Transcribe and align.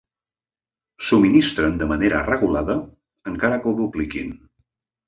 Subministren 1.09 1.77
de 1.83 1.89
manera 1.93 2.25
regulada, 2.31 2.81
encara 3.35 3.63
que 3.67 3.73
ho 3.75 3.77
dupliquin. 3.85 4.39